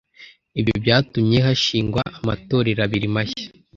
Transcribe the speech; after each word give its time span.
ibyo 0.59 0.75
byatumye 0.83 1.37
hashingwa 1.47 2.01
amatorero 2.19 2.79
abiri 2.85 3.07
mashya 3.15 3.47